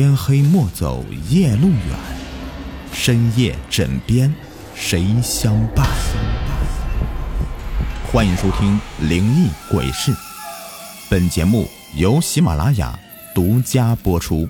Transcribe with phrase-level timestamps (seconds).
[0.00, 1.98] 天黑莫走夜路远，
[2.90, 4.34] 深夜枕边
[4.74, 5.86] 谁相伴？
[8.10, 10.10] 欢迎收听《灵异鬼事》，
[11.10, 12.98] 本节目由喜马拉雅
[13.34, 14.48] 独家播出。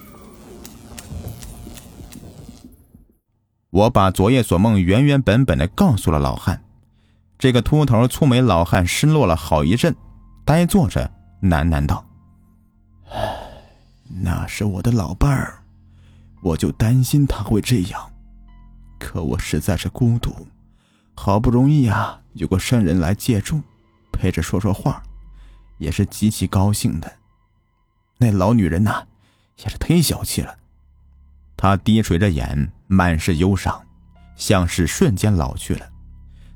[3.71, 6.63] 我把昨夜所梦原原本本的告诉了老汉，
[7.41, 9.97] 这个秃头粗眉老汉失落了好一阵，
[10.45, 11.11] 呆坐着
[11.43, 12.07] 喃喃道：“，
[14.13, 15.63] 那是我的老伴儿，
[16.43, 18.11] 我就担心他会这样。
[18.99, 20.47] 可我实在是孤独，
[21.15, 23.61] 好不容易啊。”有个圣人来借住，
[24.13, 25.03] 陪着说说话，
[25.79, 27.13] 也是极其高兴的。
[28.19, 29.03] 那老女人呐，
[29.57, 30.57] 也是忒小气了。
[31.57, 33.85] 她低垂着眼，满是忧伤，
[34.37, 35.89] 像是瞬间老去了，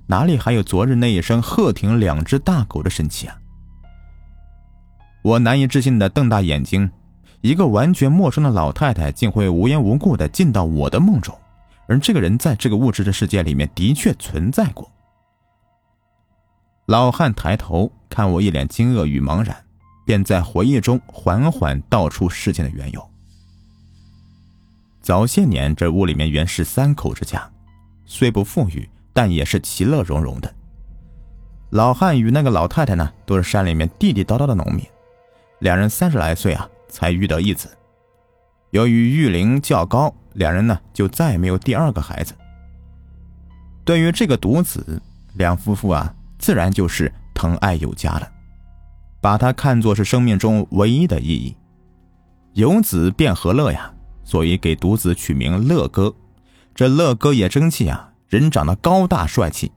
[0.07, 3.37] 哪里还有昨日那一声喝停两只大狗的神气啊！
[5.23, 6.89] 我难以置信的瞪大眼睛，
[7.45, 11.39] 一个完全陌生的老太太竟会无缘无故的进到我的梦中，
[11.87, 14.91] 而这个人在这个物质的世界里面的确存在过。
[16.87, 19.55] 老汉抬头看我，一脸惊愕与茫然，
[20.07, 23.11] 便在回忆中缓缓道出事情的缘由。
[25.03, 27.47] 早些年，这屋里面原是三口之家，
[28.07, 30.51] 虽不富裕，但也是其乐融融的。
[31.69, 34.83] 老汉与那个老太太呢，都是山里面地地道道的农民，
[35.59, 37.69] 两人三十来岁啊，才育得一子。
[38.71, 42.33] 由于育龄较高，两人呢就再也没有第二个孩子。
[43.85, 45.03] 对于这个独子，
[45.35, 46.15] 两夫妇啊。
[46.37, 48.29] 自然就是疼爱有加了，
[49.23, 51.57] 把他看作是生命中唯一的意义。
[52.53, 53.91] 有子便和乐呀，
[54.25, 56.15] 所以给独子取名乐哥。
[56.75, 59.73] 这乐哥也争气啊，人长得高大帅气，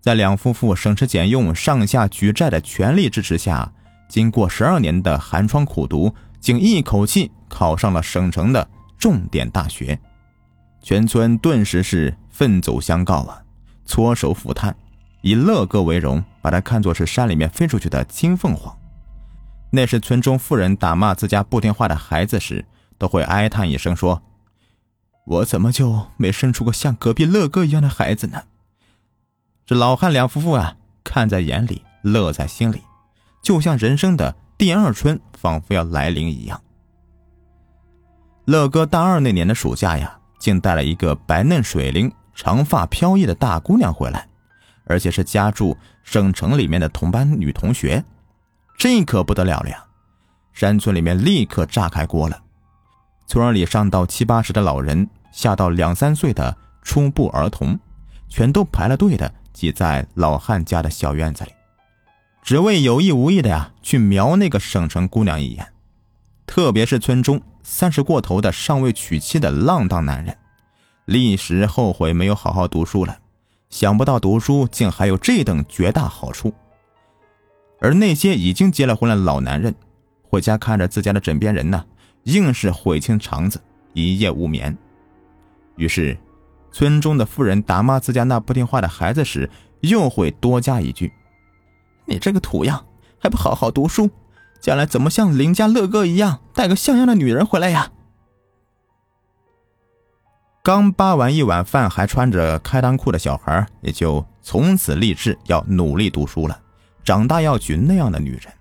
[0.00, 3.72] 在两夫妇省吃俭用、上下举债的全力支持下，
[4.08, 9.98] 经过十二年的寒窗苦读，竟一口气考上了省城的重点大学。
[10.80, 13.42] 全村顿时是奋走相告啊，
[13.84, 14.74] 搓手抚叹。
[15.20, 18.78] 以乐哥为荣，把他看作是山里面飞出去的金凤凰。
[19.70, 22.64] 那时村中妇人打骂自家不听话的孩子时，
[22.96, 24.22] 都会哀叹一声说
[25.26, 28.44] ：“我怎么就没生出个像隔壁乐哥一样的孩子呢？”
[29.66, 32.82] 这老汉两夫妇啊，看在眼里，乐在心里，
[33.42, 36.60] 就像人生的第二春仿佛要来临一样。
[38.44, 44.28] 乐哥大二那年的暑假呀，竟带了一个白嫩水灵、长发飘逸的大姑娘回来。
[44.90, 48.02] 而且是家住省城里面的同班女同学，
[48.78, 49.84] 这可不得了了呀！
[50.54, 52.42] 山村里面立刻炸开锅了，
[53.26, 57.78] 村里上到七八十的老人，下到两三岁的初步儿童，
[58.30, 61.52] 全都排了队的挤在老汉家的小院子里，
[62.48, 65.70] 只为有意无意的呀去瞄那个省城姑娘一眼。
[66.46, 70.34] 特别是村中三十过头的尚未娶妻的浪荡男人，
[71.04, 73.18] 立时后悔没有好好读书了。
[73.68, 76.54] 想不到读书竟还有这等绝大好处，
[77.80, 79.74] 而那些已经结了婚的老男人，
[80.22, 81.84] 回家看着自家的枕边人呢，
[82.22, 83.60] 硬是悔青肠子，
[83.92, 84.74] 一夜无眠。
[85.76, 86.16] 于是，
[86.72, 91.12] 村中的妇人打骂自家那不听话的孩子时，又会多加一句
[92.08, 92.86] ：“你这个土样，
[93.20, 94.10] 还不好好读书，
[94.60, 97.92] 将来怎么像邻家乐哥一样带个像样的女人回来呀？”
[100.64, 106.60] 刚扒完一碗饭，还穿着开裆裤的小孩，也就从此立志要努力读书了，
[107.04, 108.52] 长大要娶那样的女人。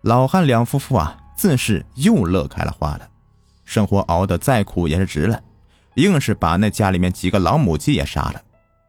[0.00, 3.08] 老汉两夫妇啊，自是又乐开了花了，
[3.64, 5.40] 生活熬得再苦也是值了，
[5.94, 8.42] 硬是把那家里面几个老母鸡也杀了，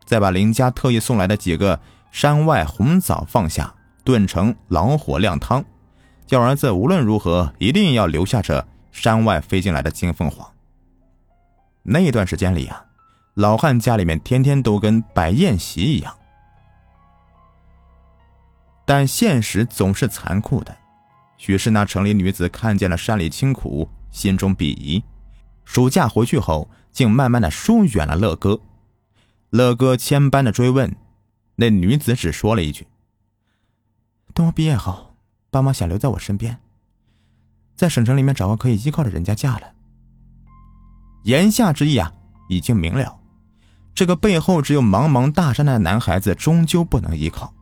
[0.06, 1.80] 再把邻家特意送来的几个
[2.14, 5.66] 山外红枣放下，炖成老火靓汤，
[6.28, 10.48] 叫儿子无论如何一定要留下这山外飞进来的金凤凰。
[11.82, 12.86] 那段时间里啊，
[13.34, 16.16] 老汉家里面天天都跟摆宴席一样。
[18.86, 20.78] 但现实总是残酷的，
[21.38, 25.04] 许是那城里女子看见了山里清苦，心中鄙夷。
[25.66, 28.60] 暑假回去后，竟慢慢的疏远了乐哥。
[29.50, 30.96] 乐哥千般的追问，
[31.56, 32.88] 那女子只说了一句
[34.34, 35.16] ：“等我毕业后，
[35.52, 36.60] 爸妈想留在我身边，
[37.76, 39.74] 在省城里面找个可以依靠的人家嫁了。”
[41.24, 42.12] 言下之意啊，
[42.50, 43.20] 已经明了，
[43.96, 47.54] 这个背后只有茫茫大山的男孩子终究不能依靠，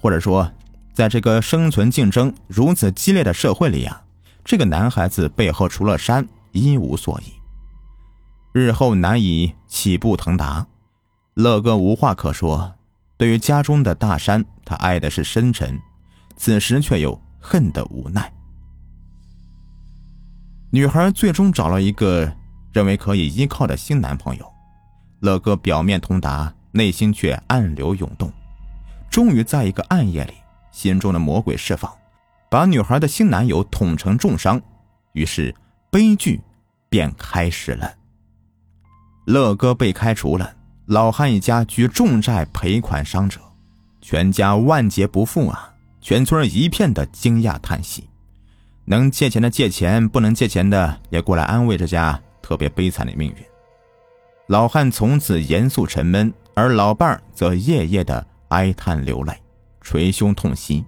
[0.00, 0.50] 或者说，
[0.94, 4.04] 在这个生存竞争如此激烈的社会里啊，
[4.44, 7.32] 这个男孩子背后除了山一无所依，
[8.52, 10.66] 日后难以起步腾达。
[11.34, 12.74] 乐哥无话可说，
[13.18, 15.78] 对于家中的大山，他爱的是深沉，
[16.36, 18.32] 此时却又恨的无奈。
[20.70, 22.32] 女孩最终找了一个
[22.72, 24.48] 认为可以依靠的新男朋友。
[25.20, 28.32] 乐哥表面通达，内心却暗流涌动。
[29.10, 30.34] 终于在一个暗夜里，
[30.70, 31.92] 心中的魔鬼释放，
[32.48, 34.60] 把女孩的新男友捅成重伤。
[35.14, 35.52] 于是
[35.90, 36.40] 悲剧
[36.88, 37.92] 便开始了。
[39.24, 40.54] 乐哥被开除了，
[40.88, 43.38] 老汉一家举重债赔款伤者，
[44.00, 45.74] 全家万劫不复啊！
[46.00, 48.08] 全村一片的惊讶叹息。
[48.86, 53.36] 能借钱的借钱，不能借钱的也过来安慰这家特别悲惨的命运。
[54.46, 59.38] 老汉从此严肃沉闷，而老伴儿则夜夜的哀叹流泪，
[59.82, 60.82] 捶胸痛惜。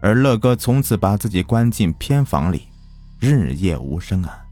[0.00, 2.68] 而乐哥从此把自己关进偏房里，
[3.18, 4.44] 日夜无声啊。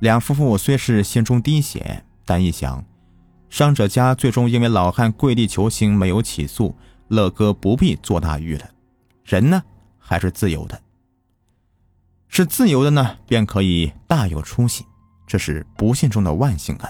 [0.00, 2.84] 两夫妇虽是心中滴血，但一想，
[3.50, 6.76] 伤者家最终因为老汉跪地求情没有起诉，
[7.08, 8.70] 乐哥不必做大狱了。
[9.24, 9.62] 人呢，
[9.98, 10.80] 还是自由的。
[12.28, 14.84] 是自由的呢，便可以大有出息。
[15.26, 16.88] 这是不幸中的万幸啊！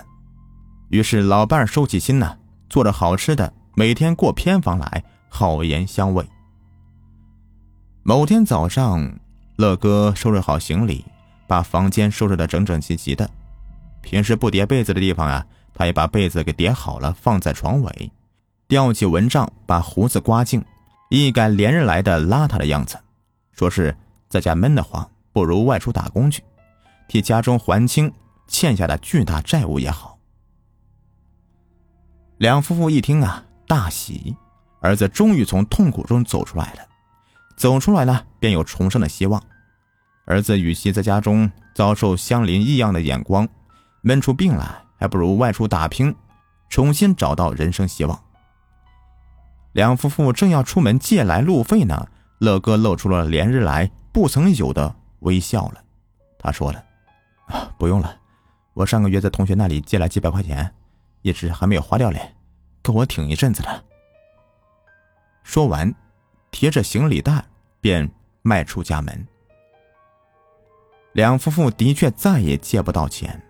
[0.91, 2.39] 于是老伴收起心呢，
[2.69, 6.25] 做着好吃的，每天过偏房来，好言相慰。
[8.05, 9.19] 某天早上，
[9.57, 11.05] 乐哥收拾好行李，
[11.49, 13.29] 把房间收拾的整整齐齐的。
[14.03, 15.45] 平时不叠被子的地方啊，
[15.75, 18.13] 他也把被子给叠好了，放在床尾。
[18.67, 20.65] 吊起蚊帐，把胡子刮净，
[21.11, 22.99] 一改连日来的邋遢的样子，
[23.53, 23.97] 说是
[24.29, 25.09] 在家闷得慌。
[25.33, 26.43] 不如外出打工去，
[27.07, 28.13] 替家中还清
[28.49, 30.19] 欠下的巨大债务也好。
[32.39, 34.35] 两夫妇一听啊，大喜，
[34.81, 36.81] 儿子终于从痛苦中走出来了。
[37.57, 39.41] 走出来了，便有重生的希望。
[40.25, 43.49] 儿子与其在家中遭受乡邻异样的眼光，
[44.01, 46.15] 闷出病来，还不如外出打拼，
[46.69, 48.25] 重新找到人生希望。
[49.73, 52.09] 两夫妇正要出门借来路费呢，
[52.39, 54.97] 乐哥露出了连日来不曾有的。
[55.21, 55.83] 微笑了，
[56.39, 56.85] 他说了
[57.47, 58.17] ：“啊，不用了，
[58.73, 60.73] 我上个月在同学那里借了几百块钱，
[61.23, 62.35] 一直还没有花掉嘞，
[62.83, 63.83] 够我挺一阵子了。”
[65.43, 65.93] 说完，
[66.53, 67.45] 提着行李袋
[67.81, 68.09] 便
[68.43, 69.27] 迈出家门。
[71.15, 73.43] 两夫妇的确再也借不到钱，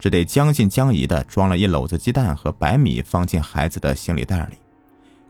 [0.00, 4.56] 只得将信将疑的装了一篓子鸡蛋和白米放进孩子的行李袋里，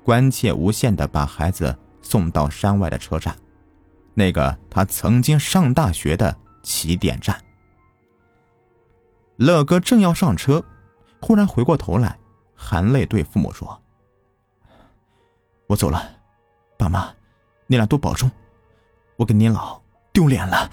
[0.04, 3.36] 关切无限的把孩子送到山外的车站。
[4.14, 7.36] 那个他曾经上大学的起点站。
[9.36, 10.64] 乐哥正要上车，
[11.20, 12.16] 忽然回过头来，
[12.54, 13.82] 含泪对父母说
[15.66, 16.08] ：“我走了，
[16.76, 17.12] 爸妈，
[17.66, 18.30] 你俩多保重，
[19.16, 19.82] 我跟您老
[20.12, 20.70] 丢脸了。”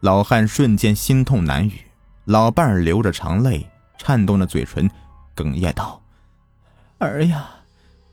[0.00, 1.87] 老汉瞬间心痛难语，
[2.28, 3.66] 老伴儿流着长泪，
[3.96, 4.86] 颤动着嘴唇，
[5.34, 6.02] 哽咽道
[7.00, 7.48] ：“儿呀，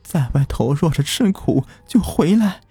[0.04, 2.62] 在外头若是吃苦，就回来。”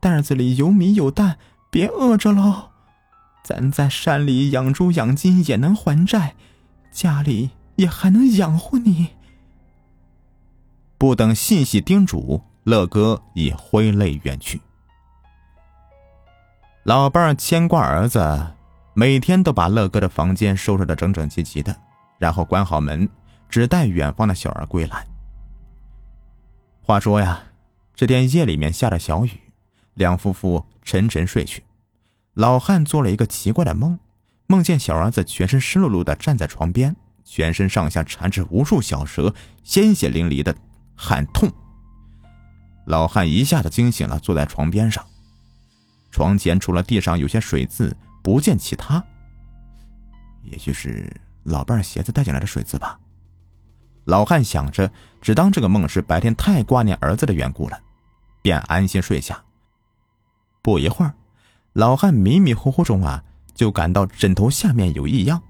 [0.00, 1.36] 袋子里有米有蛋，
[1.70, 2.70] 别饿着喽。
[3.42, 6.34] 咱在山里养猪养鸡也能还债，
[6.90, 9.08] 家里也还能养活你。
[10.96, 14.62] 不等细细叮嘱，乐哥已挥泪远去。
[16.84, 18.54] 老伴儿牵挂儿子，
[18.94, 21.76] 每天都把乐哥的房间收拾的整整齐齐的，
[22.18, 23.08] 然后关好门，
[23.48, 25.06] 只待远方的小儿归来。
[26.80, 27.42] 话说呀，
[27.94, 29.30] 这天夜里面下着小雨。
[29.94, 31.62] 两夫妇沉沉睡去，
[32.34, 33.96] 老汉做了一个奇怪的梦，
[34.48, 39.32] 梦见小儿子全身湿漉漉的站在床边，全身上下缠着无数小蛇，
[39.62, 40.52] 鲜血淋漓的
[40.96, 41.48] 喊痛。
[42.86, 45.06] 老汉一下子惊醒了，坐在床边上，
[46.10, 49.04] 床前除了地上有些水渍，不见其他。
[50.42, 51.14] 也许是
[51.44, 52.98] 老伴鞋子带进来的水渍吧。
[54.06, 54.90] 老汉想着，
[55.20, 57.78] 只当这个梦是白天太挂念儿子的缘故了，
[58.42, 59.44] 便安心睡下。
[60.62, 61.14] 不一会儿，
[61.74, 63.22] 老汉迷迷糊糊中啊，
[63.54, 65.42] 就感到枕头下面有异样，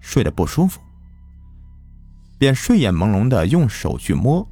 [0.00, 0.80] 睡得不舒服，
[2.38, 4.46] 便睡眼朦胧的用手去摸，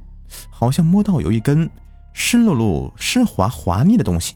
[0.49, 1.69] 好像摸到有一根
[2.13, 4.35] 湿漉漉、湿滑滑腻的东西。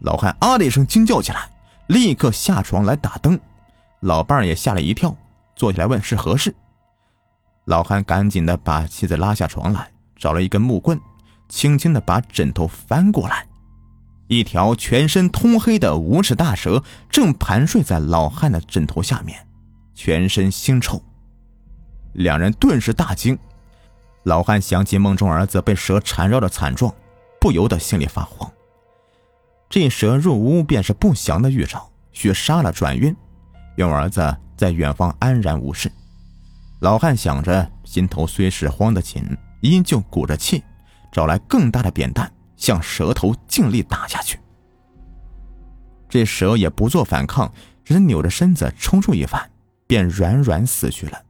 [0.00, 1.50] 老汉啊的一声惊叫起来，
[1.88, 3.38] 立刻下床来打灯。
[4.00, 5.16] 老伴儿也吓了一跳，
[5.56, 6.54] 坐起来问是何事。
[7.64, 11.00] 老汉赶紧的把妻子拉下床来，找了一根木棍，
[11.48, 13.44] 轻轻的把枕头翻过来。
[14.28, 19.46] 一条全身通黑的无齿大蛇正盘睡在老汉的枕头下面，
[19.94, 21.02] 全身腥臭。
[22.12, 23.38] 两人顿时大惊。
[24.24, 26.94] 老汉想起梦中儿子被蛇缠绕的惨状，
[27.40, 28.50] 不由得心里发慌。
[29.68, 33.14] 这蛇入屋便是不祥的预兆，需杀了转运，
[33.76, 35.90] 愿儿子在远方安然无事。
[36.80, 39.24] 老汉想着，心头虽是慌得紧，
[39.60, 40.62] 依旧鼓着气，
[41.12, 42.30] 找来更大的扁担。
[42.58, 44.36] 向蛇头尽力打下去。
[46.08, 47.48] 这蛇也不做反抗，
[47.84, 49.48] 只是扭着身子抽搐一番，
[49.86, 51.22] 便软软死去了。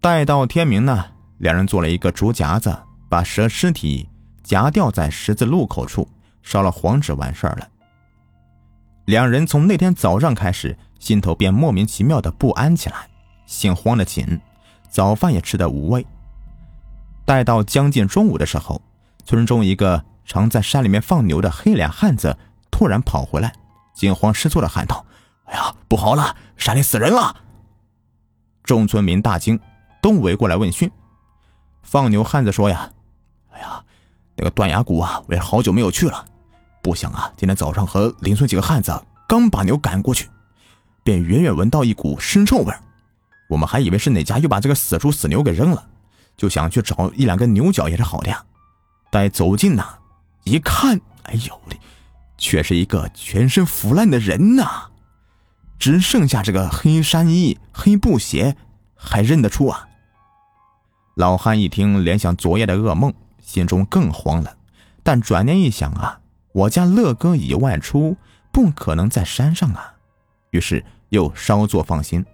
[0.00, 1.06] 待到天明呢，
[1.38, 2.72] 两人做了一个竹夹子，
[3.08, 4.08] 把蛇尸体
[4.44, 6.06] 夹吊在十字路口处，
[6.42, 7.66] 烧了黄纸，完事儿了。
[9.06, 13.08] 两人从那天早上开始，心头便莫名其妙的不安起来，
[13.46, 14.40] 心慌的紧，
[14.88, 16.06] 早饭也吃得无味。
[17.24, 18.80] 待到将近中午的时候，
[19.24, 22.36] 村中一个常在山里面放牛的黑脸汉子
[22.70, 23.52] 突然跑回来，
[23.94, 25.04] 惊慌失措的喊道
[25.44, 27.34] ：“哎呀，不好了，山里死人了！”
[28.62, 29.58] 众村民大惊，
[30.00, 30.90] 都围过来问讯。
[31.82, 32.90] 放牛汉子说：“呀，
[33.50, 33.84] 哎呀，
[34.36, 36.24] 那个断崖谷啊，我也好久没有去了，
[36.82, 38.92] 不想啊，今天早上和邻村几个汉子
[39.28, 40.28] 刚把牛赶过去，
[41.02, 42.74] 便远远闻到一股尸臭味
[43.48, 45.86] 我们还以为是哪家又把这个死猪死牛给扔了。”
[46.36, 48.44] 就想去找一两根牛角也是好的呀。
[49.08, 49.86] 待走近呐，
[50.42, 51.78] 一看，哎呦嘞，
[52.36, 54.86] 却是一个全身腐烂的人呐，
[55.78, 58.56] 只剩下这个黑衫衣、黑布鞋，
[58.96, 59.86] 还认得出啊。
[61.14, 63.14] 老汉一听，联想昨夜的噩梦，
[63.44, 64.56] 心中更慌了。
[65.04, 66.18] 但转念一想啊，
[66.50, 68.16] 我家乐哥已外出，
[68.50, 69.94] 不可能在山上啊，
[70.50, 72.26] 于是又稍作放心，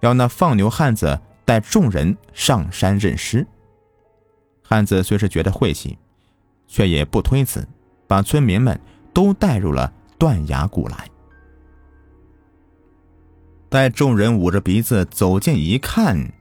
[0.00, 1.18] 要那放牛汉子。
[1.46, 3.46] 带众人上山认尸。
[4.64, 5.96] 汉子虽是觉得晦气，
[6.66, 7.64] 却也不推辞，
[8.08, 8.80] 把村民们
[9.14, 11.08] 都带入了断崖谷来。
[13.68, 16.32] 待众人捂着鼻子走近一看，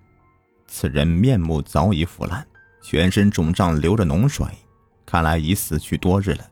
[0.65, 2.43] 此人面目早已腐烂，
[2.87, 4.45] 全身肿胀，流着脓水，
[5.07, 6.45] 看来已死去多日了。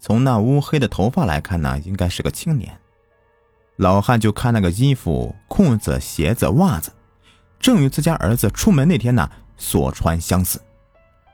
[0.00, 2.76] 从那乌黑的头发来看呢，应该是个青年。
[3.76, 6.90] 老汉就看那个衣服、裤子、鞋子、袜子。
[7.60, 10.60] 正与自家儿子出门那天呢所穿相似，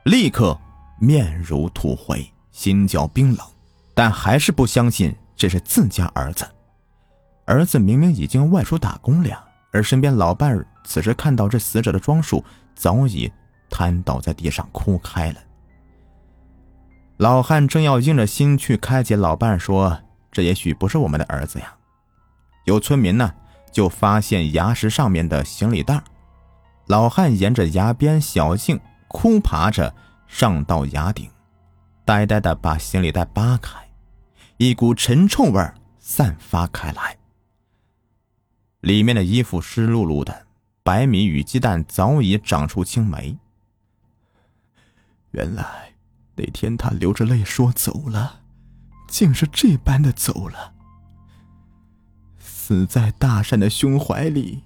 [0.03, 0.55] 立刻
[0.99, 3.47] 面如土灰，心焦冰冷，
[3.95, 6.47] 但还是不相信这是自家儿子。
[7.45, 13.31] 儿子明明已经外出打工了，而身边老伴儿此时看到这死者的装束，早已
[13.69, 15.39] 瘫倒在地上哭开了。
[17.17, 21.75] 老汉正要硬着心去开解老伴，说：“这也许不是我们的儿子呀。”
[22.65, 23.33] 有村民呢
[23.71, 26.03] 就发现崖石上面的行李袋。
[26.85, 29.93] 老汉沿着崖边小径哭爬着
[30.27, 31.29] 上到崖顶，
[32.05, 33.71] 呆呆的把行李袋扒开，
[34.57, 37.17] 一股陈臭味散发开来。
[38.81, 40.45] 里面的衣服湿漉漉的，
[40.83, 43.37] 白米与鸡蛋早已长出青霉。
[45.37, 45.93] 原来
[46.35, 48.39] 那天他流着泪说走了，
[49.07, 50.73] 竟是这般的走了，
[52.39, 54.63] 死在大山的胸怀里。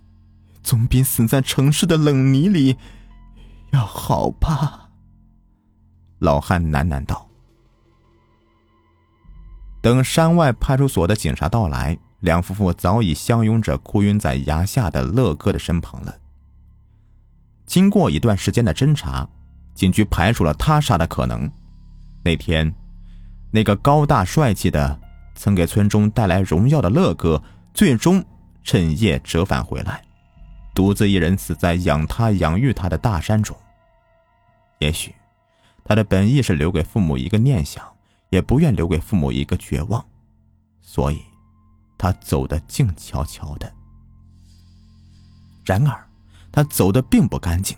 [0.64, 2.78] 总比死在城市的冷泥里
[3.72, 4.92] 要好吧？
[6.20, 7.28] 老汉喃喃道。
[9.82, 16.20] 等山外派出所的警察到来，两夫妇早已相拥着哭晕在崖下的乐哥的身旁了。
[17.66, 19.28] 经过一段时间的侦查，
[19.74, 21.50] 警局排除了他杀的可能。
[22.24, 22.74] 那天，
[23.52, 25.00] 那个高大帅气的、
[25.36, 27.42] 曾给村中带来荣耀的乐哥，
[27.74, 28.24] 最终
[28.64, 30.04] 趁夜折返回来。
[30.74, 33.56] 独自一人死在养他养育他的大山中。
[34.80, 35.14] 也许，
[35.84, 37.84] 他的本意是留给父母一个念想，
[38.30, 40.04] 也不愿留给父母一个绝望，
[40.82, 41.22] 所以，
[41.98, 43.72] 他走得静悄悄的。
[45.66, 46.08] 然而，
[46.52, 47.78] 他走的并不干净，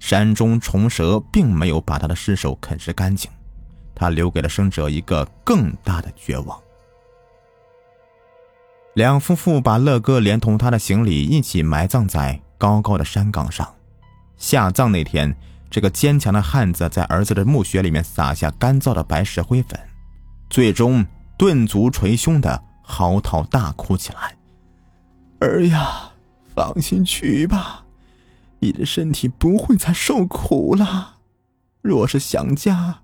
[0.00, 3.30] 山中虫蛇并没有把他的尸首啃食干净，
[3.94, 6.60] 他留给了生者一个更大的绝望。
[8.94, 13.72] 两夫妇把乐哥连同他的行李一起埋葬在高高的山岗上。
[14.36, 15.36] 下葬那天，
[15.70, 19.78] 这个坚强的汉子在儿子的墓穴里面撒下干燥的白石灰粉，
[20.48, 24.34] 最终顿足捶胸的嚎啕大哭起来
[25.40, 26.10] ：“儿呀，
[26.54, 27.84] 放心去吧，
[28.60, 31.16] 你的身体不会再受苦了。
[31.82, 33.00] 若是想家，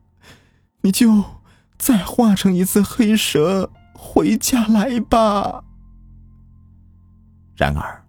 [0.83, 1.25] 你就
[1.77, 5.65] 再化成一次黑蛇回家来吧。”
[7.57, 8.05] 然而，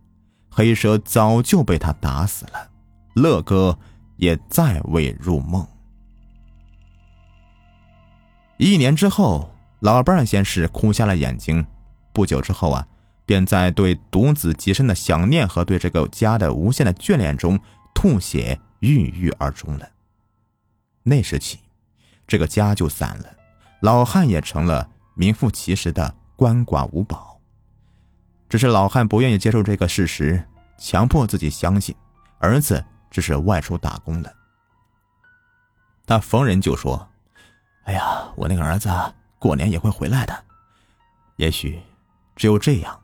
[0.50, 2.70] 黑蛇早就被他打死了，
[3.14, 3.80] 乐哥
[4.18, 5.66] 也再未入梦。
[8.58, 11.66] 一年之后，老伴先是哭瞎了眼睛，
[12.12, 12.86] 不久之后啊，
[13.28, 17.60] 便在对独子极深的想念和对这个家的无限的眷恋中
[17.94, 19.88] 吐血郁郁而终了。
[21.04, 21.60] 那时起，
[22.26, 23.26] 这个家就散了，
[23.82, 27.40] 老汉也成了名副其实的鳏寡无宝。
[28.50, 30.42] 只是老汉不愿意接受这个事实，
[30.78, 31.94] 强迫自己相信
[32.40, 34.34] 儿子只是外出打工的。
[36.06, 37.06] 他逢人就说
[37.84, 38.90] ：“哎呀，我那个儿子
[39.38, 40.46] 过年也会回来的。
[41.36, 41.82] 也许，
[42.38, 42.98] 只有这样，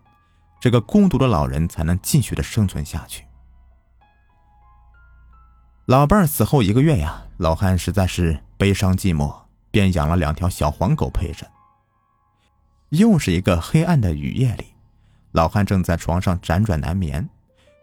[0.64, 3.26] 这个孤独的老人才能继续的生存下去。
[5.88, 9.36] 老伴儿死后一个月呀，老汉实在是悲伤寂寞，
[9.72, 11.46] 便养了两条小黄狗陪着。
[12.92, 14.68] 又是一个黑暗的雨夜里，
[15.34, 17.30] 老汉正在床上辗转难眠，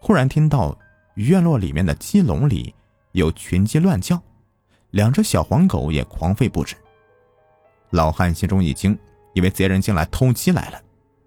[0.00, 0.74] 忽然听到
[1.16, 2.74] 院落里面的鸡笼里
[3.12, 4.18] 有群鸡乱叫，
[4.92, 6.74] 两只小黄狗也狂吠不止。
[7.90, 8.98] 老汉心中一惊。
[9.34, 10.80] 以为贼人进来偷鸡来了，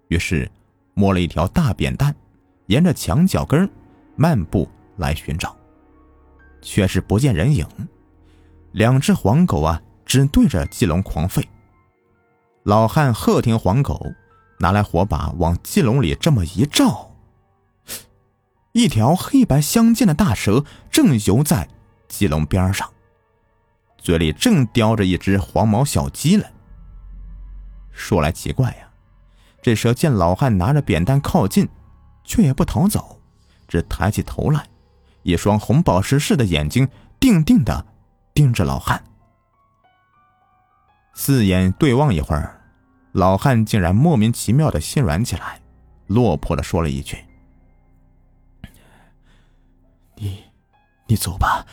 [0.08, 0.50] 于是
[0.94, 2.14] 摸了一条大扁担，
[2.66, 3.68] 沿着墙角根
[4.16, 5.54] 漫步来寻找，
[6.62, 7.66] 却是不见人影。
[8.72, 11.44] 两只黄狗啊，只对着鸡笼狂吠。
[12.62, 14.00] 老汉喝停黄狗，
[14.58, 17.10] 拿来火把往鸡笼里这么一照，
[18.72, 21.68] 一条黑白相间的大蛇正游在
[22.08, 22.88] 鸡笼边上，
[23.98, 26.44] 嘴里正叼着一只黄毛小鸡呢。
[27.92, 28.88] 说来奇怪呀，
[29.64, 31.66] 这蛇见老汉拿着扁担靠近，
[32.22, 33.18] 却也不逃走，
[33.66, 34.66] 只抬起头来，
[35.22, 36.86] 一双红宝石似的眼睛
[37.18, 37.86] 定定的
[38.34, 39.02] 盯着老汉。
[41.14, 42.60] 四眼对望一会儿，
[43.12, 45.62] 老汉竟然莫名其妙的心软起来，
[46.08, 47.24] 落魄的说了一句
[50.16, 50.44] ：“你，
[51.06, 51.64] 你走吧。”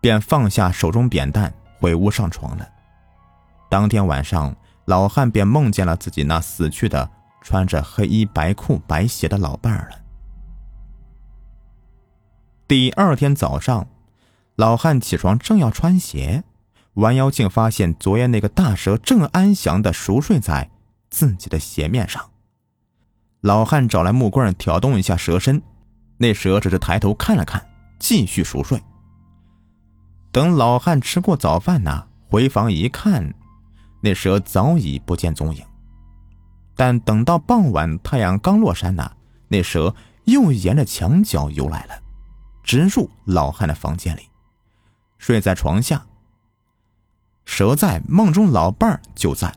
[0.00, 2.68] 便放下手中扁担，回屋上床了。
[3.68, 4.54] 当天晚上。
[4.84, 7.08] 老汉便梦见了自己那死去的、
[7.40, 9.96] 穿着黑衣白裤白鞋的老伴儿了。
[12.66, 13.86] 第二天早上，
[14.56, 16.42] 老汉起床正要穿鞋，
[16.94, 20.70] 弯腰竟发现昨夜那个大蛇正安详的熟睡在
[21.10, 22.30] 自己的鞋面上。
[23.40, 25.62] 老汉找来木棍挑动一下蛇身，
[26.16, 27.64] 那蛇只是抬头看了看，
[27.98, 28.82] 继续熟睡。
[30.30, 33.34] 等老汉吃过早饭呢，回房一看。
[34.04, 35.64] 那蛇早已不见踪影，
[36.74, 39.12] 但等到傍晚，太阳刚落山呢，
[39.46, 41.94] 那蛇又沿着墙角游来了，
[42.64, 44.28] 直入老汉的房间里，
[45.18, 46.04] 睡在床下。
[47.44, 49.54] 蛇在梦中，老伴儿就在，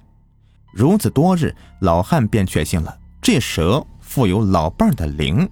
[0.71, 5.49] 如此多日，老汉便确信了这蛇附有老伴儿的灵，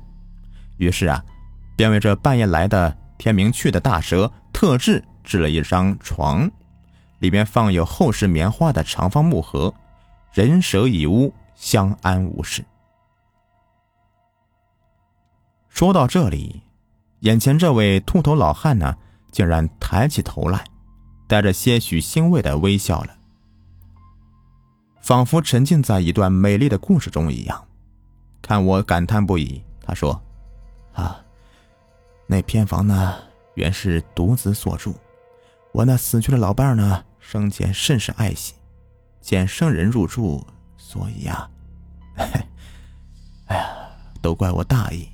[0.77, 1.23] 于是啊，
[1.75, 6.47] 便为这半夜来的天明去的大蛇特制制了一张床。
[7.23, 9.73] 里面放有厚实棉花的长方木盒，
[10.33, 12.65] 人蛇已屋，相安无事。
[15.69, 16.61] 说到这里，
[17.21, 18.97] 眼前这位秃头老汉呢，
[19.31, 20.65] 竟然抬起头来，
[21.25, 23.15] 带着些许欣慰的微笑了，
[24.99, 27.65] 仿佛沉浸在一段美丽的故事中一样。
[28.41, 30.21] 看我感叹不已，他说
[30.91, 31.23] ：“啊，
[32.27, 33.15] 那偏房呢，
[33.53, 34.93] 原是独子所住，
[35.71, 38.53] 我那死去的老伴呢。”生前甚是爱惜，
[39.21, 40.45] 见生人入住，
[40.77, 41.49] 所以呀，
[43.47, 43.89] 哎呀，
[44.21, 45.07] 都怪我大意，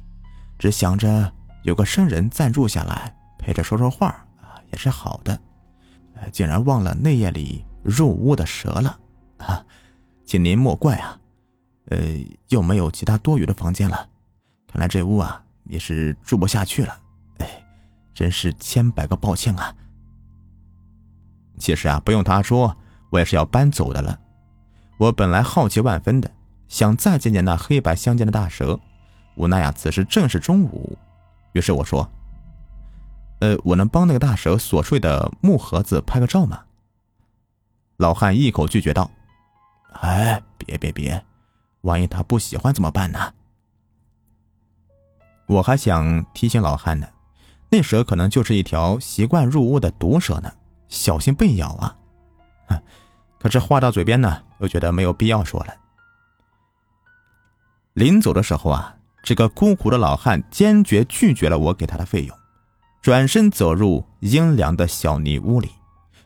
[0.58, 1.32] 只想着
[1.64, 4.08] 有个生人暂住下来，陪着说说话
[4.42, 5.40] 啊，也是好的，
[6.32, 9.00] 竟然忘了那夜里入屋的蛇了
[9.38, 9.64] 啊，
[10.26, 11.18] 请您莫怪啊，
[11.86, 11.98] 呃，
[12.50, 14.10] 又没有其他多余的房间了，
[14.68, 17.00] 看来这屋啊也是住不下去了，
[17.38, 17.48] 哎，
[18.14, 19.74] 真是千百个抱歉啊。
[21.60, 22.76] 其实啊，不用他说，
[23.12, 24.20] 我也是要搬走的了。
[24.98, 26.32] 我本来好奇万分的，
[26.68, 28.80] 想再见见那黑白相间的大蛇，
[29.36, 30.98] 无奈啊，此时正是中午。
[31.54, 32.10] 于是我说
[33.42, 36.62] ：“呃，我能帮那个大蛇所睡的木盒子拍个照吗？”
[37.98, 39.12] 老汉一口拒绝道
[40.02, 41.24] ：“哎，别别别，
[41.82, 43.34] 万一他不喜欢怎么办呢？”
[45.48, 47.08] 我还想提醒老汉呢，
[47.70, 50.54] 那蛇可能就是一条习惯入屋的毒蛇呢。
[50.90, 51.96] 小心被咬啊！
[53.40, 55.74] 可是话到嘴边呢，又觉得没有必要说了。
[57.94, 62.38] 临走的时候啊，这个孤苦的老汉坚决拒绝了我给他的费用，
[63.02, 65.70] 转身走入阴凉的小泥屋里，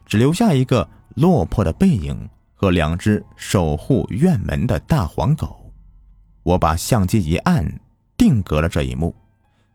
[0.05, 5.71] 只留下一个落魄的背影和两只守护院门的大黄狗。
[6.43, 7.79] 我把相机一按，
[8.17, 9.15] 定格了这一幕，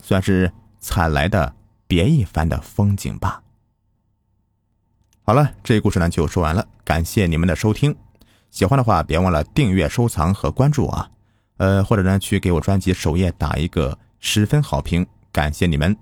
[0.02, 1.54] 算是采来的
[1.86, 3.42] 别一番的风景吧。
[5.28, 7.94] 好了，这个故事呢就说完了，感谢你们的收听，
[8.50, 11.10] 喜欢的话别忘了订阅、收藏和关注啊，
[11.58, 15.94] 呃，或者呢去给我专辑首页打一个十分好评，感谢你们。